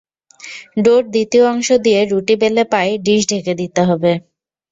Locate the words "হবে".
3.89-4.11